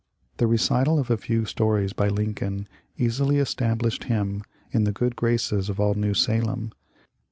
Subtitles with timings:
[0.37, 2.67] The recital of a few stories by Lincoln
[2.97, 6.71] easily established him in the good graces of all New Salem.